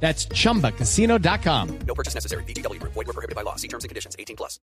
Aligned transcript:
That's 0.00 0.28
chumbacasino.com. 0.28 1.68
No 1.86 1.94
purchase 1.94 2.14
necessary. 2.14 2.44
BGW. 2.44 2.80
Void 2.82 3.06
were 3.06 3.12
prohibited 3.12 3.34
by 3.34 3.42
law. 3.42 3.56
See 3.56 3.68
terms 3.68 3.84
and 3.84 3.88
conditions. 3.88 4.14
18 4.18 4.36
plus. 4.36 4.60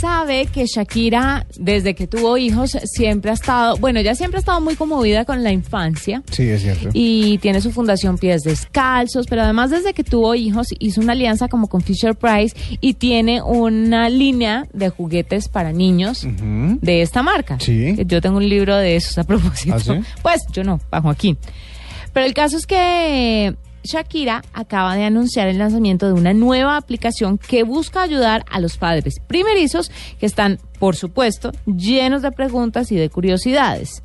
sabe 0.00 0.46
que 0.46 0.66
Shakira, 0.66 1.46
desde 1.56 1.94
que 1.94 2.06
tuvo 2.06 2.36
hijos, 2.36 2.76
siempre 2.84 3.30
ha 3.30 3.34
estado, 3.34 3.76
bueno, 3.76 4.00
ella 4.00 4.14
siempre 4.14 4.38
ha 4.38 4.40
estado 4.40 4.60
muy 4.60 4.74
conmovida 4.74 5.24
con 5.24 5.42
la 5.42 5.52
infancia. 5.52 6.22
Sí, 6.30 6.48
es 6.48 6.62
cierto. 6.62 6.90
Y 6.92 7.38
tiene 7.38 7.60
su 7.60 7.70
fundación 7.70 8.18
Pies 8.18 8.42
Descalzos, 8.42 9.26
pero 9.28 9.42
además 9.42 9.70
desde 9.70 9.94
que 9.94 10.04
tuvo 10.04 10.34
hijos 10.34 10.68
hizo 10.78 11.00
una 11.00 11.12
alianza 11.12 11.48
como 11.48 11.68
con 11.68 11.80
Fisher 11.80 12.14
Price 12.16 12.56
y 12.80 12.94
tiene 12.94 13.40
una 13.40 14.08
línea 14.08 14.66
de 14.72 14.88
juguetes 14.88 15.48
para 15.48 15.72
niños 15.72 16.26
de 16.26 17.02
esta 17.02 17.22
marca. 17.22 17.58
Sí. 17.60 17.96
Yo 18.06 18.20
tengo 18.20 18.38
un 18.38 18.48
libro 18.48 18.76
de 18.76 18.96
esos 18.96 19.16
a 19.18 19.24
propósito. 19.24 19.76
¿Ah, 19.76 19.80
sí? 19.80 19.92
Pues 20.22 20.42
yo 20.52 20.64
no, 20.64 20.78
para 20.90 21.02
Joaquín. 21.02 21.38
Pero 22.12 22.26
el 22.26 22.34
caso 22.34 22.56
es 22.56 22.66
que 22.66 23.54
Shakira 23.84 24.42
acaba 24.52 24.94
de 24.96 25.04
anunciar 25.04 25.48
el 25.48 25.58
lanzamiento 25.58 26.06
de 26.06 26.12
una 26.12 26.32
nueva 26.32 26.76
aplicación 26.76 27.38
que 27.38 27.62
busca 27.62 28.02
ayudar 28.02 28.44
a 28.50 28.60
los 28.60 28.76
padres 28.76 29.16
primerizos 29.26 29.90
que 30.18 30.26
están, 30.26 30.58
por 30.78 30.96
supuesto, 30.96 31.52
llenos 31.66 32.22
de 32.22 32.32
preguntas 32.32 32.92
y 32.92 32.96
de 32.96 33.10
curiosidades. 33.10 34.02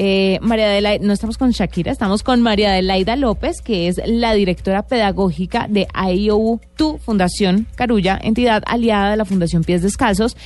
Eh, 0.00 0.38
María 0.42 0.66
Adelaida, 0.66 1.04
no 1.04 1.12
estamos 1.12 1.38
con 1.38 1.50
Shakira, 1.50 1.90
estamos 1.90 2.22
con 2.22 2.40
María 2.40 2.70
Adelaida 2.70 3.16
López, 3.16 3.60
que 3.60 3.88
es 3.88 4.00
la 4.06 4.32
directora 4.32 4.86
pedagógica 4.86 5.66
de 5.68 5.88
IOU, 5.92 6.60
tu 6.76 6.98
Fundación 6.98 7.66
Carulla, 7.74 8.16
entidad 8.22 8.62
aliada 8.66 9.10
de 9.10 9.16
la 9.16 9.24
Fundación 9.24 9.64
Pies 9.64 9.82
Descalzos, 9.82 10.36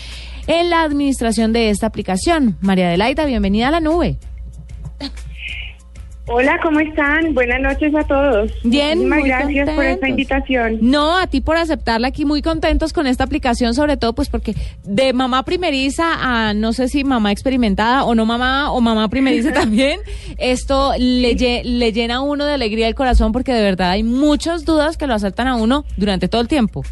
en 0.46 0.70
la 0.70 0.82
administración 0.82 1.52
de 1.52 1.68
esta 1.68 1.86
aplicación. 1.86 2.56
María 2.62 2.88
Adelaida, 2.88 3.26
bienvenida 3.26 3.68
a 3.68 3.72
la 3.72 3.80
nube. 3.80 4.18
Hola, 6.26 6.60
¿cómo 6.62 6.78
están? 6.78 7.34
Buenas 7.34 7.60
noches 7.60 7.92
a 7.96 8.04
todos. 8.04 8.52
Bien, 8.62 8.98
Muchísimas 8.98 9.18
muy 9.18 9.28
gracias 9.28 9.70
por 9.70 9.84
esta 9.84 10.08
invitación. 10.08 10.78
No, 10.80 11.18
a 11.18 11.26
ti 11.26 11.40
por 11.40 11.56
aceptarla 11.56 12.08
aquí, 12.08 12.24
muy 12.24 12.42
contentos 12.42 12.92
con 12.92 13.08
esta 13.08 13.24
aplicación, 13.24 13.74
sobre 13.74 13.96
todo 13.96 14.12
pues 14.14 14.28
porque 14.28 14.54
de 14.84 15.12
mamá 15.12 15.44
primeriza 15.44 16.04
a 16.20 16.54
no 16.54 16.72
sé 16.72 16.86
si 16.86 17.02
mamá 17.02 17.32
experimentada 17.32 18.04
o 18.04 18.14
no 18.14 18.24
mamá 18.24 18.70
o 18.70 18.80
mamá 18.80 19.08
primeriza 19.08 19.52
también, 19.54 19.98
esto 20.38 20.92
le, 20.96 21.34
le 21.64 21.92
llena 21.92 22.16
a 22.16 22.20
uno 22.20 22.46
de 22.46 22.54
alegría 22.54 22.86
el 22.86 22.94
corazón 22.94 23.32
porque 23.32 23.52
de 23.52 23.62
verdad 23.62 23.90
hay 23.90 24.04
muchas 24.04 24.64
dudas 24.64 24.96
que 24.96 25.08
lo 25.08 25.14
asaltan 25.14 25.48
a 25.48 25.56
uno 25.56 25.84
durante 25.96 26.28
todo 26.28 26.40
el 26.40 26.46
tiempo. 26.46 26.84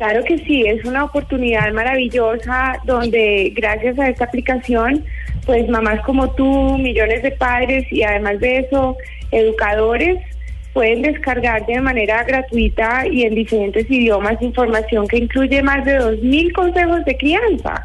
Claro 0.00 0.24
que 0.24 0.38
sí, 0.38 0.64
es 0.66 0.82
una 0.86 1.04
oportunidad 1.04 1.70
maravillosa 1.74 2.78
donde 2.86 3.52
gracias 3.54 3.98
a 3.98 4.08
esta 4.08 4.24
aplicación, 4.24 5.04
pues 5.50 5.68
mamás 5.68 6.00
como 6.02 6.30
tú, 6.30 6.78
millones 6.78 7.24
de 7.24 7.32
padres 7.32 7.84
y 7.90 8.04
además 8.04 8.38
de 8.38 8.58
eso, 8.58 8.96
educadores 9.32 10.18
pueden 10.72 11.02
descargar 11.02 11.66
de 11.66 11.80
manera 11.80 12.22
gratuita 12.22 13.04
y 13.10 13.24
en 13.24 13.34
diferentes 13.34 13.90
idiomas 13.90 14.40
información 14.42 15.08
que 15.08 15.18
incluye 15.18 15.60
más 15.60 15.84
de 15.84 15.98
2.000 15.98 16.52
consejos 16.52 17.04
de 17.04 17.16
crianza. 17.16 17.84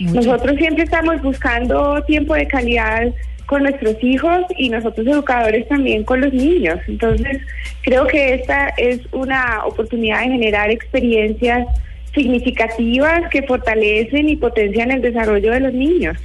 Nosotros 0.00 0.56
siempre 0.56 0.84
estamos 0.84 1.20
buscando 1.20 2.02
tiempo 2.04 2.32
de 2.32 2.46
calidad 2.46 3.12
con 3.44 3.64
nuestros 3.64 4.02
hijos 4.02 4.40
y 4.56 4.70
nosotros 4.70 5.06
educadores 5.06 5.68
también 5.68 6.04
con 6.04 6.22
los 6.22 6.32
niños. 6.32 6.78
Entonces, 6.88 7.42
creo 7.82 8.06
que 8.06 8.32
esta 8.32 8.68
es 8.78 9.00
una 9.12 9.62
oportunidad 9.66 10.20
de 10.20 10.30
generar 10.30 10.70
experiencias 10.70 11.66
significativas 12.14 13.28
que 13.28 13.42
fortalecen 13.42 14.30
y 14.30 14.36
potencian 14.36 14.90
el 14.90 15.02
desarrollo 15.02 15.52
de 15.52 15.60
los 15.60 15.74
niños. 15.74 16.16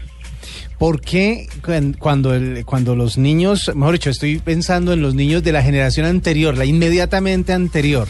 ¿Por 0.80 1.02
qué 1.02 1.48
cuan- 1.64 1.94
cuando, 1.94 2.34
el- 2.34 2.66
cuando 2.66 2.96
los 2.96 3.18
niños, 3.18 3.70
mejor 3.76 3.94
dicho, 3.94 4.10
estoy 4.10 4.40
pensando 4.40 4.94
en 4.94 5.02
los 5.02 5.14
niños 5.14 5.44
de 5.44 5.52
la 5.52 5.62
generación 5.62 6.06
anterior, 6.06 6.58
la 6.58 6.64
inmediatamente 6.66 7.52
anterior, 7.54 8.08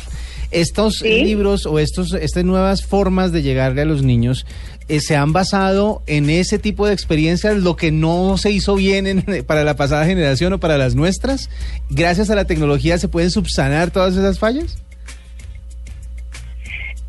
estos 0.52 1.00
Sí. 1.00 1.24
libros 1.24 1.66
o 1.66 1.80
estos, 1.80 2.14
estas 2.14 2.46
nuevas 2.46 2.86
formas 2.86 3.32
de 3.32 3.42
llegarle 3.42 3.82
a 3.82 3.86
los 3.86 4.04
niños 4.04 4.46
eh, 4.88 5.00
se 5.02 5.16
han 5.16 5.34
basado 5.34 6.02
en 6.08 6.32
ese 6.32 6.58
tipo 6.58 6.88
de 6.88 6.94
experiencias, 6.94 7.58
lo 7.58 7.76
que 7.76 7.92
no 7.92 8.38
se 8.38 8.50
hizo 8.52 8.76
bien 8.76 9.06
en- 9.06 9.24
para 9.48 9.64
la 9.64 9.76
pasada 9.76 10.06
generación 10.06 10.54
o 10.54 10.60
para 10.60 10.78
las 10.80 10.96
nuestras? 10.96 11.50
Gracias 11.92 12.30
a 12.32 12.36
la 12.36 12.46
tecnología 12.46 12.98
se 12.98 13.08
pueden 13.08 13.30
subsanar 13.32 13.92
todas 13.92 14.16
esas 14.16 14.40
fallas? 14.40 14.78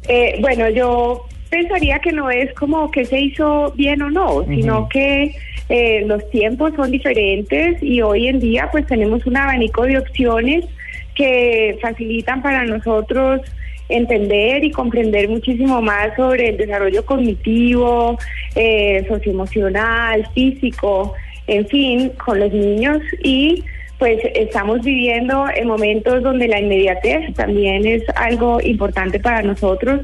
Eh, 0.09 0.35
bueno, 0.41 0.69
yo 0.71 1.25
pensaría 1.51 1.99
que 2.01 2.13
no 2.13 2.31
es 2.31 2.53
como 2.55 2.91
que 2.91 3.05
se 3.05 3.21
hizo 3.21 3.73
bien 3.73 4.03
o 4.03 4.11
no, 4.11 4.45
sino 4.47 4.89
que 4.89 5.35
eh, 5.71 6.03
los 6.05 6.29
tiempos 6.31 6.73
son 6.75 6.91
diferentes 6.91 7.81
y 7.81 8.03
hoy 8.03 8.27
en 8.27 8.41
día 8.41 8.69
pues 8.73 8.87
tenemos 8.87 9.25
un 9.25 9.37
abanico 9.37 9.85
de 9.85 9.99
opciones 9.99 10.65
que 11.15 11.79
facilitan 11.81 12.43
para 12.43 12.65
nosotros 12.65 13.41
entender 13.89 14.65
y 14.65 14.73
comprender 14.73 15.29
muchísimo 15.29 15.81
más 15.81 16.17
sobre 16.17 16.49
el 16.49 16.57
desarrollo 16.57 17.07
cognitivo, 17.07 18.19
eh, 18.57 19.05
socioemocional, 19.09 20.27
físico, 20.35 21.15
en 21.47 21.65
fin, 21.69 22.13
con 22.25 22.41
los 22.41 22.53
niños 22.53 22.99
y 23.23 23.63
pues 24.01 24.19
estamos 24.35 24.81
viviendo 24.81 25.45
en 25.55 25.69
momentos 25.69 26.23
donde 26.23 26.49
la 26.49 26.59
inmediatez 26.59 27.33
también 27.35 27.87
es 27.87 28.03
algo 28.17 28.59
importante 28.61 29.21
para 29.21 29.43
nosotros. 29.43 30.01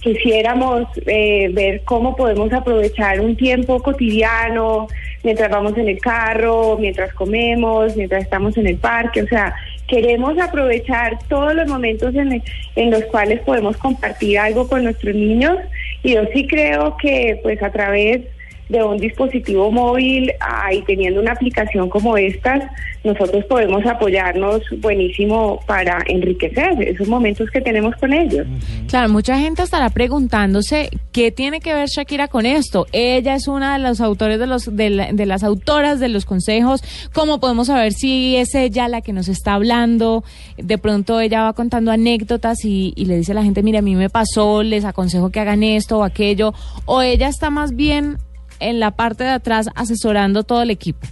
Quisiéramos 0.00 0.86
eh, 1.06 1.48
ver 1.52 1.80
cómo 1.84 2.14
podemos 2.14 2.52
aprovechar 2.52 3.20
un 3.20 3.34
tiempo 3.36 3.82
cotidiano 3.82 4.86
mientras 5.22 5.50
vamos 5.50 5.76
en 5.76 5.88
el 5.88 5.98
carro, 6.00 6.76
mientras 6.78 7.12
comemos, 7.14 7.96
mientras 7.96 8.22
estamos 8.22 8.56
en 8.56 8.66
el 8.66 8.76
parque. 8.76 9.22
O 9.22 9.26
sea, 9.26 9.54
queremos 9.86 10.38
aprovechar 10.38 11.18
todos 11.28 11.54
los 11.54 11.66
momentos 11.68 12.14
en, 12.14 12.32
el- 12.34 12.42
en 12.76 12.90
los 12.90 13.04
cuales 13.06 13.40
podemos 13.40 13.76
compartir 13.76 14.38
algo 14.38 14.68
con 14.68 14.84
nuestros 14.84 15.14
niños. 15.14 15.56
Y 16.02 16.14
yo 16.14 16.22
sí 16.32 16.46
creo 16.46 16.96
que 16.96 17.40
pues 17.42 17.62
a 17.62 17.70
través 17.72 18.22
de 18.68 18.82
un 18.82 18.98
dispositivo 18.98 19.70
móvil 19.70 20.30
ah, 20.40 20.72
y 20.72 20.82
teniendo 20.82 21.20
una 21.20 21.32
aplicación 21.32 21.88
como 21.88 22.16
estas, 22.16 22.64
nosotros 23.04 23.44
podemos 23.46 23.84
apoyarnos 23.86 24.62
buenísimo 24.80 25.60
para 25.66 26.02
enriquecer 26.06 26.80
esos 26.82 27.08
momentos 27.08 27.48
que 27.50 27.60
tenemos 27.60 27.94
con 27.96 28.12
ellos. 28.12 28.46
Claro, 28.88 29.08
mucha 29.08 29.38
gente 29.38 29.62
estará 29.62 29.88
preguntándose 29.88 30.90
qué 31.12 31.30
tiene 31.30 31.60
que 31.60 31.72
ver 31.72 31.88
Shakira 31.88 32.28
con 32.28 32.44
esto. 32.44 32.86
Ella 32.92 33.34
es 33.34 33.48
una 33.48 33.78
de 33.78 33.82
los 33.82 34.00
autores 34.00 34.38
de 34.38 34.46
los 34.46 34.76
de, 34.76 34.90
la- 34.90 35.12
de 35.12 35.26
las 35.26 35.42
autoras 35.44 36.00
de 36.00 36.08
los 36.08 36.24
consejos. 36.26 36.82
¿Cómo 37.14 37.40
podemos 37.40 37.68
saber 37.68 37.92
si 37.92 38.36
es 38.36 38.54
ella 38.54 38.88
la 38.88 39.00
que 39.00 39.12
nos 39.12 39.28
está 39.28 39.54
hablando? 39.54 40.24
De 40.56 40.76
pronto 40.78 41.20
ella 41.20 41.44
va 41.44 41.52
contando 41.54 41.90
anécdotas 41.90 42.64
y, 42.64 42.92
y 42.96 43.06
le 43.06 43.16
dice 43.16 43.32
a 43.32 43.34
la 43.36 43.42
gente, 43.44 43.62
mira, 43.62 43.78
a 43.78 43.82
mí 43.82 43.94
me 43.94 44.10
pasó, 44.10 44.62
les 44.62 44.84
aconsejo 44.84 45.30
que 45.30 45.40
hagan 45.40 45.62
esto 45.62 45.98
o 45.98 46.02
aquello. 46.04 46.52
O 46.84 47.00
ella 47.02 47.28
está 47.28 47.48
más 47.50 47.74
bien 47.74 48.18
en 48.60 48.80
la 48.80 48.90
parte 48.92 49.24
de 49.24 49.30
atrás 49.30 49.68
asesorando 49.74 50.42
todo 50.42 50.62
el 50.62 50.70
equipo. 50.70 51.06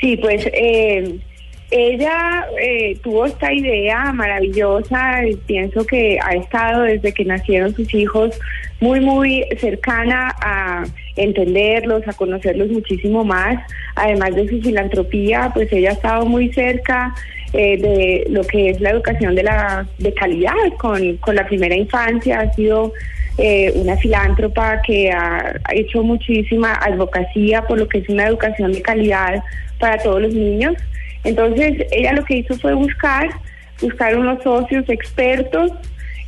Sí, 0.00 0.16
pues 0.18 0.46
eh, 0.52 1.18
ella 1.70 2.46
eh, 2.60 2.96
tuvo 3.02 3.26
esta 3.26 3.52
idea 3.52 4.12
maravillosa 4.12 5.26
y 5.26 5.36
pienso 5.36 5.84
que 5.84 6.18
ha 6.22 6.34
estado 6.34 6.82
desde 6.82 7.12
que 7.12 7.24
nacieron 7.24 7.74
sus 7.74 7.92
hijos 7.94 8.38
muy, 8.80 9.00
muy 9.00 9.44
cercana 9.58 10.34
a 10.40 10.84
entenderlos, 11.16 12.06
a 12.06 12.12
conocerlos 12.12 12.68
muchísimo 12.70 13.24
más. 13.24 13.58
Además 13.94 14.34
de 14.34 14.48
su 14.48 14.60
filantropía, 14.60 15.50
pues 15.54 15.72
ella 15.72 15.90
ha 15.90 15.94
estado 15.94 16.26
muy 16.26 16.52
cerca 16.52 17.14
eh, 17.56 17.78
de 17.78 18.26
lo 18.28 18.42
que 18.42 18.70
es 18.70 18.80
la 18.80 18.90
educación 18.90 19.34
de, 19.34 19.42
la, 19.42 19.86
de 19.98 20.12
calidad 20.12 20.52
con, 20.78 21.16
con 21.16 21.34
la 21.34 21.46
primera 21.46 21.74
infancia. 21.74 22.40
Ha 22.40 22.52
sido 22.52 22.92
eh, 23.38 23.72
una 23.74 23.96
filántropa 23.96 24.80
que 24.82 25.10
ha, 25.10 25.58
hecho 25.72 26.02
muchísima 26.02 26.74
advocacia 26.74 27.62
por 27.62 27.78
lo 27.78 27.88
que 27.88 27.98
es 27.98 28.08
una 28.08 28.26
educación 28.26 28.72
de 28.72 28.82
calidad 28.82 29.42
para 29.78 29.98
todos 29.98 30.22
los 30.22 30.34
niños. 30.34 30.74
Entonces, 31.24 31.86
ella 31.92 32.12
lo 32.12 32.24
que 32.24 32.36
hizo 32.38 32.56
fue 32.56 32.74
buscar, 32.74 33.28
buscar 33.80 34.16
unos 34.16 34.42
socios 34.42 34.88
expertos 34.88 35.72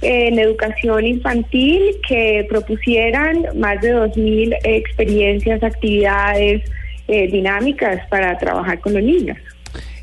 en 0.03 0.39
educación 0.39 1.07
infantil 1.07 1.97
que 2.07 2.47
propusieran 2.49 3.47
más 3.55 3.81
de 3.81 3.95
2.000 3.95 4.57
experiencias, 4.65 5.63
actividades 5.63 6.63
eh, 7.09 7.27
dinámicas 7.29 8.07
para 8.09 8.37
trabajar 8.39 8.81
con 8.81 8.93
los 8.95 9.03
niños. 9.03 9.39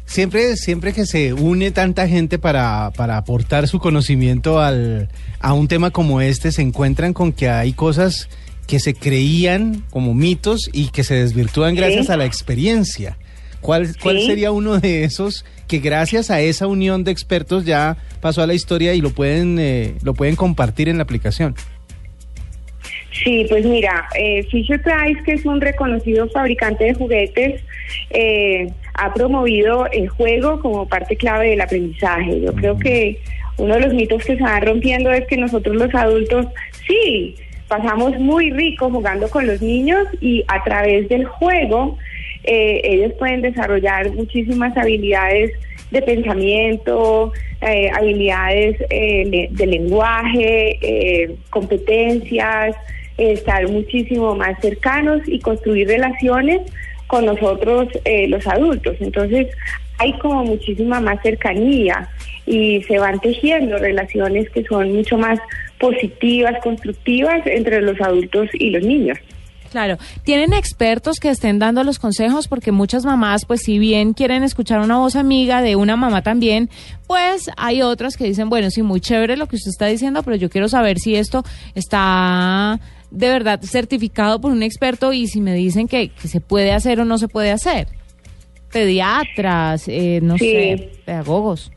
Siempre, 0.05 0.55
siempre 0.55 0.93
que 0.93 1.05
se 1.05 1.33
une 1.33 1.71
tanta 1.71 2.07
gente 2.07 2.37
para, 2.37 2.91
para 2.95 3.17
aportar 3.17 3.67
su 3.67 3.79
conocimiento 3.79 4.59
al, 4.59 5.09
a 5.39 5.53
un 5.53 5.67
tema 5.67 5.91
como 5.91 6.21
este, 6.21 6.51
se 6.51 6.61
encuentran 6.61 7.13
con 7.13 7.33
que 7.33 7.49
hay 7.49 7.73
cosas 7.73 8.29
que 8.67 8.79
se 8.79 8.93
creían 8.93 9.83
como 9.89 10.13
mitos 10.13 10.69
y 10.71 10.87
que 10.87 11.03
se 11.03 11.15
desvirtúan 11.15 11.75
gracias 11.75 12.09
a 12.09 12.17
la 12.17 12.25
experiencia. 12.25 13.17
¿Cuál, 13.61 13.95
¿Cuál 14.01 14.21
sería 14.21 14.51
uno 14.51 14.79
de 14.79 15.03
esos 15.05 15.43
que 15.67 15.79
gracias 15.79 16.29
a 16.29 16.39
esa 16.39 16.67
unión 16.67 17.03
de 17.03 17.11
expertos 17.11 17.65
ya 17.65 17.97
pasó 18.21 18.43
a 18.43 18.47
la 18.47 18.53
historia 18.53 18.93
y 18.93 19.01
lo 19.01 19.09
pueden, 19.09 19.57
eh, 19.59 19.95
lo 20.03 20.13
pueden 20.13 20.35
compartir 20.35 20.87
en 20.87 20.97
la 20.97 21.03
aplicación? 21.03 21.55
Sí, 23.23 23.45
pues 23.49 23.65
mira, 23.65 24.07
eh, 24.19 24.43
Fisher 24.51 24.81
Price, 24.81 25.23
que 25.23 25.33
es 25.33 25.45
un 25.45 25.61
reconocido 25.61 26.27
fabricante 26.29 26.83
de 26.83 26.93
juguetes, 26.93 27.63
eh, 28.09 28.67
ha 28.93 29.13
promovido 29.13 29.89
el 29.91 30.09
juego 30.09 30.59
como 30.59 30.87
parte 30.87 31.15
clave 31.15 31.51
del 31.51 31.61
aprendizaje. 31.61 32.41
Yo 32.41 32.53
creo 32.53 32.77
que 32.77 33.19
uno 33.57 33.75
de 33.75 33.81
los 33.81 33.93
mitos 33.93 34.23
que 34.25 34.35
se 34.35 34.43
van 34.43 34.65
rompiendo 34.65 35.11
es 35.11 35.25
que 35.27 35.37
nosotros 35.37 35.75
los 35.75 35.95
adultos, 35.95 36.47
sí, 36.85 37.35
pasamos 37.69 38.19
muy 38.19 38.51
rico 38.51 38.89
jugando 38.89 39.29
con 39.29 39.47
los 39.47 39.61
niños 39.61 40.07
y 40.19 40.43
a 40.47 40.63
través 40.63 41.07
del 41.09 41.25
juego 41.25 41.97
eh, 42.43 42.81
ellos 42.83 43.13
pueden 43.17 43.41
desarrollar 43.41 44.11
muchísimas 44.11 44.75
habilidades 44.77 45.51
de 45.91 46.01
pensamiento, 46.01 47.31
eh, 47.61 47.89
habilidades 47.89 48.77
eh, 48.89 49.47
de 49.49 49.65
lenguaje, 49.65 50.77
eh, 50.81 51.35
competencias, 51.49 52.75
estar 53.17 53.67
muchísimo 53.69 54.35
más 54.35 54.59
cercanos 54.59 55.21
y 55.27 55.39
construir 55.39 55.87
relaciones 55.87 56.61
con 57.07 57.25
nosotros 57.25 57.87
eh, 58.03 58.27
los 58.27 58.45
adultos. 58.47 58.95
Entonces 58.99 59.47
hay 59.97 60.13
como 60.19 60.43
muchísima 60.43 60.99
más 60.99 61.21
cercanía 61.21 62.09
y 62.45 62.81
se 62.83 62.99
van 62.99 63.19
tejiendo 63.19 63.77
relaciones 63.77 64.49
que 64.49 64.63
son 64.63 64.93
mucho 64.93 65.17
más 65.17 65.39
positivas, 65.79 66.55
constructivas 66.63 67.45
entre 67.45 67.81
los 67.81 67.99
adultos 68.01 68.49
y 68.53 68.69
los 68.69 68.83
niños. 68.83 69.17
Claro, 69.71 69.97
¿tienen 70.23 70.53
expertos 70.53 71.19
que 71.19 71.29
estén 71.29 71.59
dando 71.59 71.83
los 71.83 71.99
consejos? 71.99 72.47
Porque 72.47 72.71
muchas 72.71 73.03
mamás, 73.03 73.45
pues 73.45 73.61
si 73.63 73.77
bien 73.77 74.13
quieren 74.13 74.41
escuchar 74.43 74.79
una 74.79 74.99
voz 74.99 75.17
amiga 75.17 75.61
de 75.61 75.75
una 75.75 75.97
mamá 75.97 76.21
también, 76.21 76.69
pues 77.07 77.49
hay 77.57 77.81
otras 77.81 78.15
que 78.15 78.23
dicen, 78.23 78.47
bueno, 78.47 78.69
sí, 78.69 78.83
muy 78.83 79.01
chévere 79.01 79.35
lo 79.35 79.47
que 79.47 79.57
usted 79.57 79.71
está 79.71 79.87
diciendo, 79.87 80.23
pero 80.23 80.37
yo 80.37 80.49
quiero 80.49 80.69
saber 80.69 80.97
si 80.99 81.15
esto 81.15 81.43
está 81.73 82.79
de 83.15 83.29
verdad 83.29 83.61
certificado 83.61 84.39
por 84.41 84.51
un 84.51 84.61
experto 84.63 85.13
y 85.13 85.27
si 85.27 85.41
me 85.41 85.53
dicen 85.53 85.87
que, 85.87 86.09
que 86.09 86.27
se 86.27 86.41
puede 86.41 86.71
hacer 86.71 86.99
o 86.99 87.05
no 87.05 87.17
se 87.17 87.27
puede 87.27 87.51
hacer. 87.51 87.87
Pediatras, 88.71 89.87
eh, 89.87 90.19
no 90.21 90.37
Sí. 90.37 90.51
sé, 90.51 90.89
pedagogos. 91.05 91.71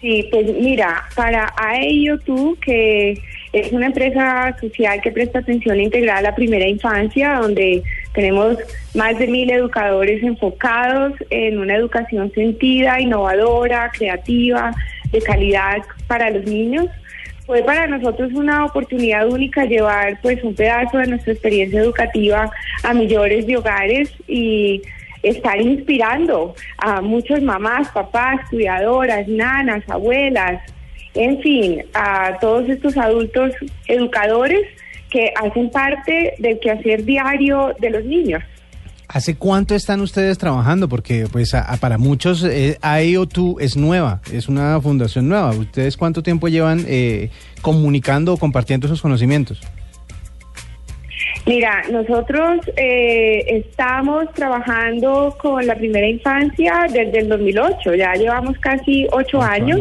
Sí, 0.00 0.26
pues 0.30 0.46
mira, 0.60 1.02
para 1.16 1.52
AEIOTU, 1.56 2.56
que 2.64 3.20
es 3.52 3.72
una 3.72 3.86
empresa 3.86 4.56
social 4.60 5.00
que 5.02 5.10
presta 5.10 5.40
atención 5.40 5.80
integral 5.80 6.18
a 6.18 6.22
la 6.30 6.34
primera 6.34 6.66
infancia, 6.66 7.34
donde 7.40 7.82
tenemos 8.14 8.56
más 8.94 9.18
de 9.18 9.26
mil 9.26 9.50
educadores 9.50 10.22
enfocados 10.22 11.12
en 11.30 11.58
una 11.58 11.74
educación 11.74 12.30
sentida, 12.32 13.00
innovadora, 13.00 13.90
creativa, 13.92 14.72
de 15.10 15.20
calidad 15.20 15.78
para 16.06 16.30
los 16.30 16.44
niños. 16.44 16.86
Fue 17.48 17.62
para 17.62 17.86
nosotros 17.86 18.30
una 18.34 18.66
oportunidad 18.66 19.26
única 19.26 19.64
llevar 19.64 20.20
pues 20.20 20.44
un 20.44 20.54
pedazo 20.54 20.98
de 20.98 21.06
nuestra 21.06 21.32
experiencia 21.32 21.80
educativa 21.80 22.50
a 22.82 22.92
millones 22.92 23.46
de 23.46 23.56
hogares 23.56 24.12
y 24.26 24.82
estar 25.22 25.58
inspirando 25.58 26.54
a 26.76 27.00
muchas 27.00 27.40
mamás, 27.40 27.88
papás, 27.88 28.42
cuidadoras, 28.50 29.26
nanas, 29.28 29.82
abuelas, 29.88 30.60
en 31.14 31.40
fin, 31.40 31.84
a 31.94 32.36
todos 32.38 32.68
estos 32.68 32.98
adultos 32.98 33.54
educadores 33.86 34.66
que 35.08 35.32
hacen 35.34 35.70
parte 35.70 36.34
del 36.36 36.60
quehacer 36.60 37.02
diario 37.06 37.74
de 37.78 37.88
los 37.88 38.04
niños. 38.04 38.44
¿Hace 39.08 39.36
cuánto 39.36 39.74
están 39.74 40.02
ustedes 40.02 40.36
trabajando? 40.36 40.86
Porque 40.88 41.26
pues 41.32 41.54
a- 41.54 41.62
a- 41.62 41.78
para 41.78 41.96
muchos 41.96 42.44
eh, 42.44 42.76
AEO2 42.82 43.56
es 43.60 43.74
nueva, 43.76 44.20
es 44.32 44.48
una 44.48 44.78
fundación 44.82 45.28
nueva. 45.28 45.50
¿Ustedes 45.52 45.96
cuánto 45.96 46.22
tiempo 46.22 46.48
llevan 46.48 46.84
eh, 46.86 47.30
comunicando 47.62 48.34
o 48.34 48.36
compartiendo 48.36 48.86
esos 48.86 49.00
conocimientos? 49.00 49.60
Mira, 51.46 51.82
nosotros 51.90 52.60
eh, 52.76 53.42
estamos 53.48 54.30
trabajando 54.34 55.34
con 55.40 55.66
la 55.66 55.74
primera 55.76 56.06
infancia 56.06 56.86
desde 56.92 57.20
el 57.20 57.28
2008, 57.28 57.94
ya 57.94 58.12
llevamos 58.14 58.58
casi 58.58 59.06
ocho 59.10 59.40
años. 59.40 59.80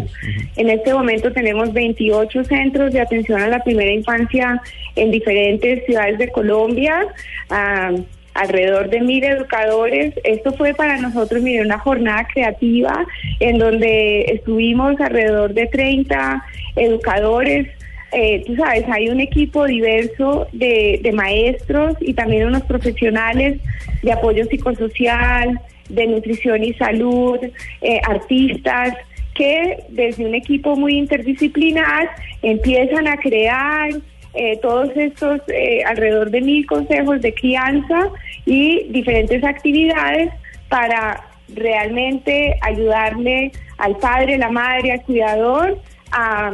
En 0.56 0.70
este 0.70 0.94
momento 0.94 1.34
tenemos 1.34 1.74
28 1.74 2.46
centros 2.46 2.94
de 2.94 3.02
atención 3.02 3.42
a 3.42 3.48
la 3.50 3.62
primera 3.62 3.92
infancia 3.92 4.62
en 4.96 5.12
diferentes 5.12 5.86
ciudades 5.86 6.18
de 6.18 6.30
Colombia. 6.32 7.06
ah, 7.50 7.92
alrededor 8.38 8.90
de 8.90 9.02
mil 9.02 9.24
educadores. 9.24 10.14
Esto 10.24 10.54
fue 10.54 10.74
para 10.74 10.98
nosotros, 10.98 11.42
mire, 11.42 11.62
una 11.62 11.80
jornada 11.80 12.28
creativa 12.32 13.06
en 13.40 13.58
donde 13.58 14.22
estuvimos 14.34 15.00
alrededor 15.00 15.54
de 15.54 15.68
30 15.68 16.44
educadores 16.76 17.68
eh, 18.12 18.44
tú 18.48 18.56
sabes, 18.56 18.86
hay 18.90 19.10
un 19.10 19.20
equipo 19.20 19.66
diverso 19.66 20.48
de, 20.54 21.12
maestros 21.14 21.98
y 22.00 22.14
también 22.14 22.48
unos 22.48 22.64
profesionales 22.64 23.60
de 24.02 24.12
apoyo 24.12 24.46
psicosocial, 24.46 25.60
de 25.90 26.08
nutrición 26.08 26.64
y 26.64 26.74
salud, 26.74 27.40
eh, 27.82 28.00
artistas, 28.08 28.94
que 29.36 29.84
desde 29.90 30.26
un 30.26 30.36
equipo 30.36 30.76
muy 30.76 30.98
interdisciplinar 30.98 32.10
empiezan 32.42 33.08
a 33.08 33.18
crear 33.18 33.90
eh, 34.38 34.60
todos 34.62 34.90
estos 34.96 35.42
eh, 35.48 35.84
alrededor 35.84 36.30
de 36.30 36.42
mil 36.42 36.66
consejos 36.68 37.22
de 37.22 37.34
crianza 37.34 38.10
y 38.46 38.88
diferentes 38.90 39.44
actividades 39.44 40.32
para 40.70 41.24
realmente 41.50 42.56
ayudarle 42.62 43.52
al 43.78 43.98
padre, 43.98 44.38
la 44.38 44.50
madre, 44.50 44.92
al 44.92 45.02
cuidador 45.02 45.80
a 46.12 46.52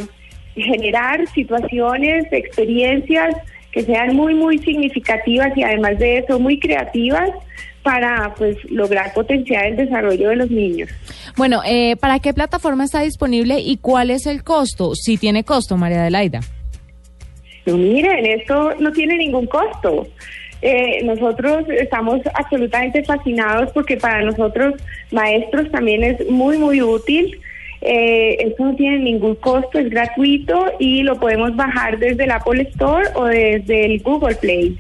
generar 0.56 1.28
situaciones, 1.34 2.26
experiencias 2.32 3.36
que 3.72 3.82
sean 3.82 4.16
muy, 4.16 4.36
muy 4.36 4.60
significativas 4.60 5.52
y 5.58 5.64
además 5.64 5.98
de 6.00 6.20
eso 6.20 6.40
muy 6.40 6.60
creativas 6.60 7.32
para 7.82 8.34
pues 8.38 8.56
lograr 8.70 9.14
potenciar 9.14 9.66
el 9.66 9.76
desarrollo 9.76 10.30
de 10.30 10.36
los 10.38 10.50
niños. 10.50 10.90
Bueno, 11.36 11.62
eh, 11.66 11.98
¿para 11.98 12.20
qué 12.20 12.34
plataforma 12.34 12.86
está 12.86 13.02
disponible 13.02 13.60
y 13.60 13.78
cuál 13.78 14.10
es 14.10 14.26
el 14.26 14.44
costo? 14.44 14.96
Si 14.96 15.18
tiene 15.18 15.44
costo, 15.44 15.76
María 15.76 16.02
Adelaida. 16.02 16.40
No, 17.66 17.78
miren, 17.78 18.26
esto 18.26 18.76
no 18.80 18.92
tiene 18.92 19.18
ningún 19.18 19.48
costo. 19.48 20.08
Eh, 20.62 21.04
nosotros 21.04 21.66
estamos 21.70 22.22
absolutamente 22.34 23.04
fascinados 23.04 23.72
porque 23.74 23.98
para 23.98 24.22
nosotros 24.22 24.76
maestros 25.12 25.70
también 25.72 26.04
es 26.04 26.30
muy, 26.30 26.58
muy 26.58 26.82
útil. 26.82 27.40
Eh, 27.82 28.38
esto 28.40 28.64
no 28.64 28.76
tiene 28.76 29.00
ningún 29.00 29.36
costo, 29.36 29.78
es 29.78 29.90
gratuito 29.90 30.72
y 30.80 31.04
lo 31.04 31.20
podemos 31.20 31.54
bajar 31.56 32.00
desde 32.00 32.24
el 32.24 32.32
Apple 32.32 32.62
Store 32.72 33.10
o 33.16 33.26
desde 33.26 33.86
el 33.86 34.02
Google 34.02 34.36
Play. 34.36 34.78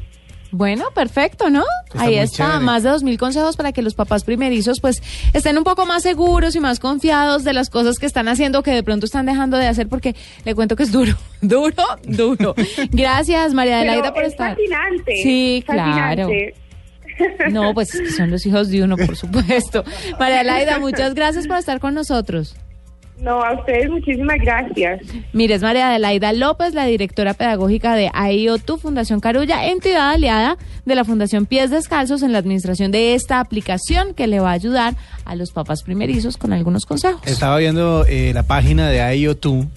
Bueno, 0.56 0.86
perfecto, 0.94 1.50
¿no? 1.50 1.64
Está 1.88 2.04
Ahí 2.04 2.16
está, 2.20 2.46
chévere. 2.46 2.60
más 2.64 2.84
de 2.84 2.90
dos 2.90 3.02
mil 3.02 3.18
consejos 3.18 3.58
para 3.58 3.72
que 3.72 3.82
los 3.82 3.96
papás 3.96 4.24
primerizos 4.24 4.80
pues 4.80 5.02
estén 5.34 5.58
un 5.58 5.64
poco 5.64 5.88
más 5.88 6.04
seguros 6.04 6.56
y 6.56 6.60
más 6.60 6.80
confiados 6.80 7.44
de 7.44 7.54
las 7.54 7.72
cosas 7.72 7.98
que 7.98 8.06
están 8.06 8.28
haciendo 8.28 8.62
que 8.62 8.70
de 8.70 8.84
pronto 8.84 9.08
están 9.08 9.26
dejando 9.26 9.58
de 9.58 9.66
hacer 9.66 9.88
porque 9.88 10.16
le 10.46 10.54
cuento 10.54 10.76
que 10.76 10.84
es 10.84 10.92
duro, 10.92 11.14
duro, 11.42 11.84
duro. 12.04 12.54
Gracias, 12.92 13.54
María 13.56 13.78
Adelaida, 13.80 14.14
por 14.14 14.24
es 14.24 14.34
estar. 14.34 14.52
fascinante. 14.52 15.16
Sí, 15.24 15.64
claro. 15.66 15.90
fascinante. 16.28 16.56
No, 17.52 17.74
pues 17.74 17.94
es 17.96 18.02
que 18.02 18.12
son 18.12 18.30
los 18.32 18.46
hijos 18.46 18.70
de 18.70 18.84
uno, 18.84 18.96
por 18.96 19.16
supuesto. 19.18 19.84
María 20.20 20.42
Adelaida, 20.42 20.78
muchas 20.78 21.16
gracias 21.16 21.48
por 21.48 21.58
estar 21.58 21.80
con 21.80 21.96
nosotros. 21.96 22.56
No, 23.20 23.44
a 23.44 23.54
ustedes 23.54 23.90
muchísimas 23.90 24.38
gracias. 24.40 25.02
Mire, 25.32 25.56
es 25.56 25.62
María 25.62 25.90
Adelaida 25.90 26.34
López, 26.34 26.74
la 26.74 26.86
directora 26.86 27.34
pedagógica 27.34 27.96
de 27.96 28.10
AIOTU 28.14 28.78
Fundación 28.78 29.20
Carulla, 29.20 29.68
entidad 29.68 30.12
aliada 30.12 30.58
de 30.86 30.96
la 30.96 31.06
Fundación 31.06 31.46
Pies 31.46 31.72
Descalzos 31.72 32.24
en 32.24 32.32
la 32.32 32.40
administración 32.40 32.92
de 32.92 33.14
esta 33.16 33.40
aplicación 33.40 34.14
que 34.14 34.28
le 34.28 34.40
va 34.40 34.50
a 34.50 34.54
ayudar 34.54 34.96
a 35.26 35.36
los 35.36 35.52
papás 35.52 35.84
primerizos 35.84 36.38
con 36.38 36.54
algunos 36.54 36.86
consejos. 36.86 37.22
Estaba 37.26 37.58
viendo 37.58 38.06
eh, 38.08 38.32
la 38.34 38.44
página 38.44 38.90
de 38.90 39.00
AEO2 39.00 39.68